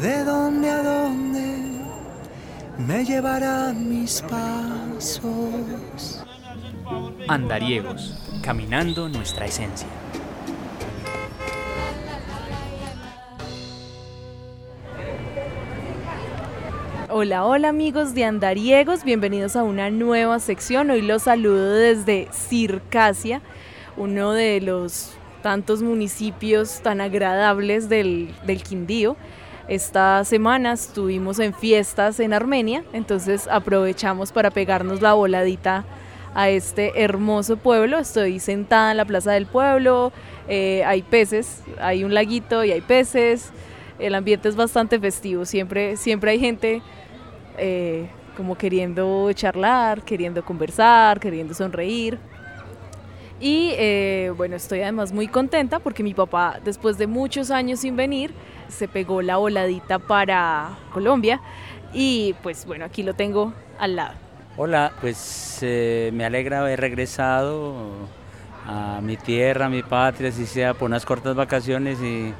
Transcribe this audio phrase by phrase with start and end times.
[0.00, 1.40] de dónde a dónde
[2.78, 5.20] me llevarán mis pasos.
[7.28, 9.86] Andariegos, caminando nuestra esencia.
[17.10, 20.90] Hola, hola amigos de Andariegos, bienvenidos a una nueva sección.
[20.90, 23.42] Hoy los saludo desde Circasia,
[23.98, 25.12] uno de los
[25.42, 29.16] tantos municipios tan agradables del, del Quindío.
[29.68, 35.84] Esta semana estuvimos en fiestas en Armenia, entonces aprovechamos para pegarnos la voladita
[36.34, 37.98] a este hermoso pueblo.
[37.98, 40.12] Estoy sentada en la plaza del pueblo,
[40.48, 43.52] eh, hay peces, hay un laguito y hay peces.
[44.00, 46.82] El ambiente es bastante festivo, siempre, siempre hay gente
[47.56, 52.18] eh, como queriendo charlar, queriendo conversar, queriendo sonreír.
[53.42, 57.96] Y eh, bueno, estoy además muy contenta porque mi papá, después de muchos años sin
[57.96, 58.32] venir,
[58.68, 61.40] se pegó la voladita para Colombia
[61.92, 64.14] y pues bueno, aquí lo tengo al lado.
[64.56, 67.74] Hola, pues eh, me alegra haber regresado
[68.64, 72.32] a mi tierra, a mi patria, si sea por unas cortas vacaciones y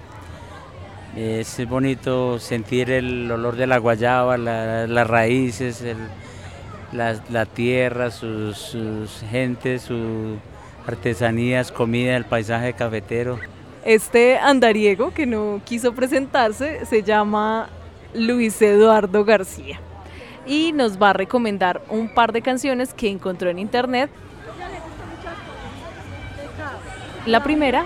[1.17, 5.85] es bonito sentir el olor de la guayaba, las raíces,
[6.93, 10.39] la, tierra, sus, sus gentes, sus
[10.87, 13.39] artesanías, comida, el paisaje cafetero.
[13.85, 17.69] Este andariego que no quiso presentarse se llama
[18.15, 19.81] Luis Eduardo García
[20.47, 24.11] y nos va a recomendar un par de canciones que encontró en internet.
[27.27, 27.85] La primera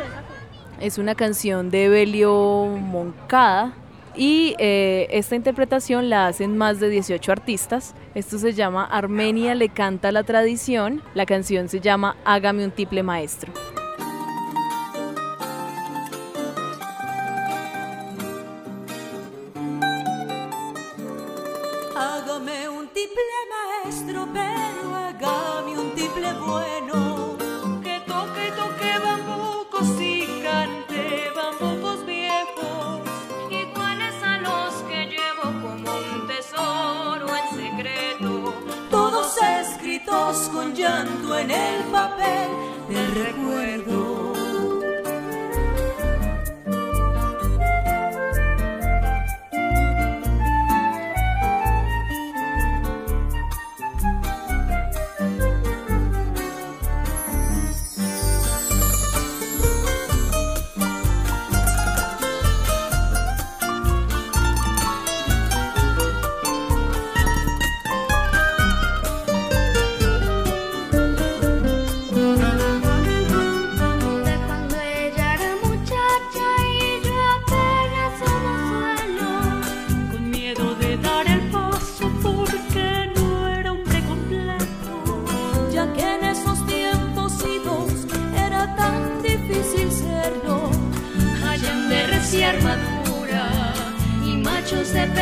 [0.81, 3.73] es una canción de Belio Moncada
[4.17, 7.95] y eh, esta interpretación la hacen más de 18 artistas.
[8.15, 11.03] Esto se llama Armenia le canta la tradición.
[11.15, 13.53] La canción se llama Hágame un tiple maestro.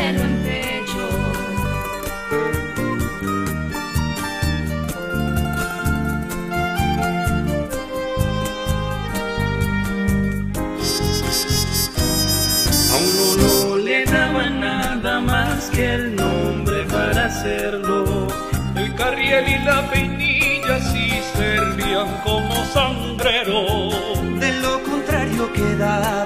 [0.05, 1.05] Pelo en pecho.
[12.93, 18.29] A uno no le daban nada más que el nombre para hacerlo.
[18.77, 23.91] El carriel y la peinilla sí servían como sangrero.
[24.39, 26.24] De lo contrario quedaba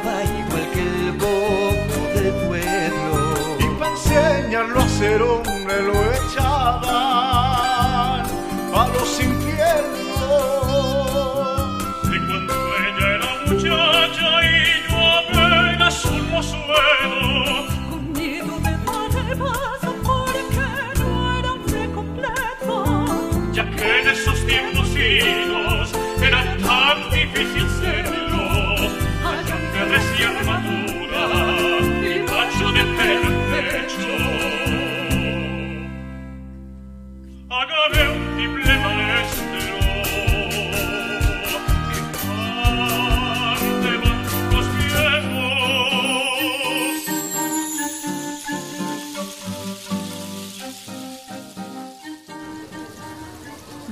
[4.49, 5.21] enseñarlo a hacer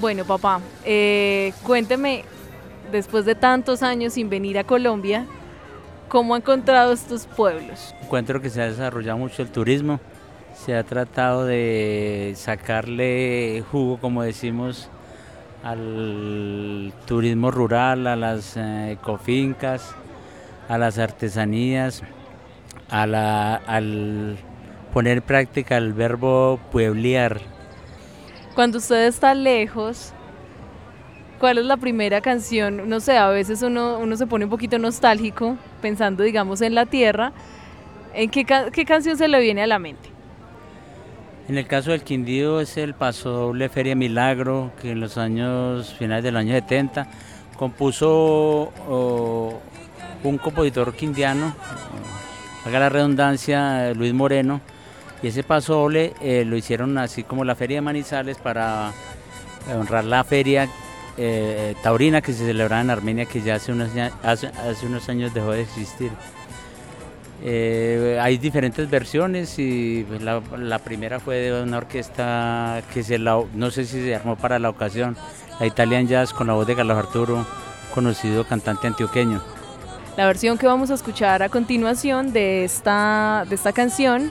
[0.06, 2.22] Bueno, papá, eh, cuénteme,
[2.92, 5.26] después de tantos años sin venir a Colombia,
[6.08, 7.92] ¿cómo ha encontrado estos pueblos?
[8.04, 9.98] Encuentro que se ha desarrollado mucho el turismo,
[10.54, 14.88] se ha tratado de sacarle jugo, como decimos,
[15.64, 19.92] al turismo rural, a las eh, ecofincas,
[20.68, 22.04] a las artesanías,
[22.90, 24.36] a la- al
[24.92, 27.40] poner en práctica el verbo pueblear.
[28.56, 30.14] Cuando usted está lejos,
[31.38, 32.88] ¿cuál es la primera canción?
[32.88, 36.86] No sé, a veces uno, uno se pone un poquito nostálgico pensando, digamos, en la
[36.86, 37.34] tierra.
[38.14, 40.08] ¿En qué, qué canción se le viene a la mente?
[41.48, 45.92] En el caso del Quindío es el paso doble Feria Milagro, que en los años
[45.92, 47.08] finales del año 70
[47.58, 48.72] compuso
[50.24, 51.54] un compositor quindiano,
[52.64, 54.62] haga la redundancia, Luis Moreno,
[55.22, 58.92] y ese paso doble eh, lo hicieron así como la Feria de Manizales para
[59.74, 60.68] honrar la feria
[61.16, 63.90] eh, taurina que se celebraba en Armenia, que ya hace unos,
[64.22, 66.10] hace- hace unos años dejó de existir.
[67.42, 73.18] Eh, hay diferentes versiones y pues, la, la primera fue de una orquesta que se
[73.18, 75.16] la, no sé si se armó para la ocasión,
[75.60, 77.46] la Italian Jazz con la voz de Carlos Arturo,
[77.94, 79.42] conocido cantante antioqueño.
[80.16, 84.30] La versión que vamos a escuchar a continuación de esta, de esta canción,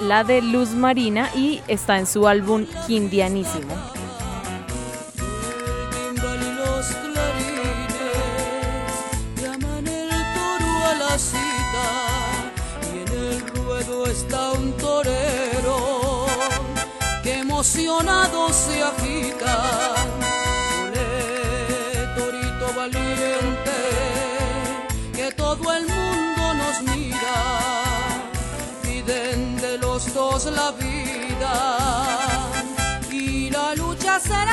[0.00, 3.74] la de Luz Marina, y está en su álbum Quindianísimo.
[12.94, 16.26] y en el ruedo está un torero
[17.22, 20.07] que emocionado se agita.
[30.46, 31.52] La vida
[33.10, 34.47] y la lucha será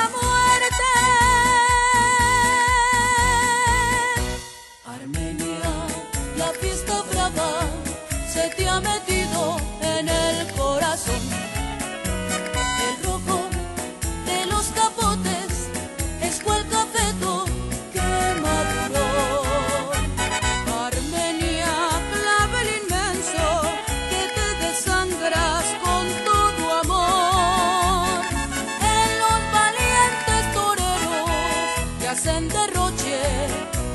[32.16, 33.20] que hacen derroche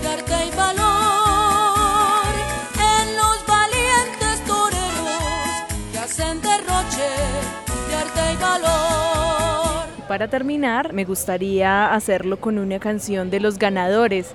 [0.03, 2.35] de arte y valor.
[2.77, 7.09] En los valientes toreros que hacen derroche
[7.89, 10.07] de arte y valor.
[10.09, 14.35] Para terminar, me gustaría hacerlo con una canción de los ganadores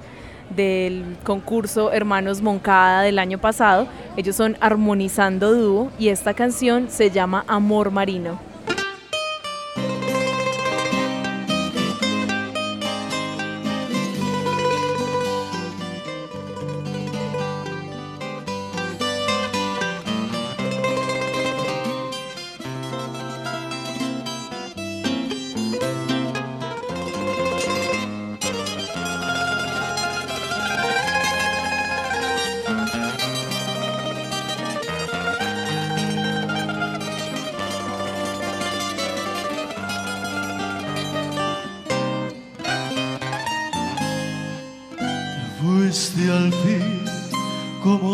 [0.56, 3.88] del concurso Hermanos Moncada del año pasado.
[4.18, 8.55] Ellos son Armonizando Dúo y esta canción se llama Amor Marino.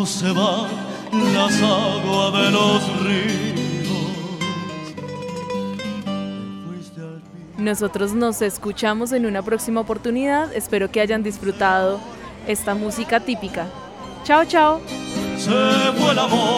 [0.06, 0.68] Se van
[1.34, 3.52] las aguas de los ríos.
[7.58, 10.52] Nosotros nos escuchamos en una próxima oportunidad.
[10.54, 12.00] Espero que hayan disfrutado
[12.48, 13.68] esta música típica.
[14.24, 14.82] Chao, chao.
[15.38, 16.51] Se fue el amor